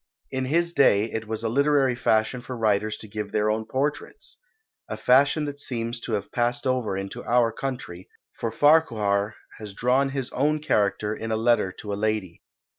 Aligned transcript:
In 0.31 0.45
his 0.45 0.73
day 0.73 1.11
it 1.11 1.27
was 1.27 1.43
a 1.43 1.47
literary 1.47 1.93
fashion 1.95 2.41
for 2.41 2.57
writers 2.57 2.97
to 2.97 3.07
give 3.07 3.31
their 3.31 3.51
own 3.51 3.65
portraits; 3.65 4.39
a 4.89 4.97
fashion 4.97 5.45
that 5.45 5.59
seems 5.59 5.99
to 5.99 6.13
have 6.13 6.31
passed 6.31 6.65
over 6.65 6.97
into 6.97 7.23
our 7.23 7.51
country, 7.51 8.09
for 8.33 8.51
Farquhar 8.51 9.35
has 9.59 9.75
drawn 9.75 10.09
his 10.09 10.31
own 10.31 10.57
character 10.57 11.15
in 11.15 11.31
a 11.31 11.37
letter 11.37 11.71
to 11.73 11.93
a 11.93 11.93
lady. 11.93 12.41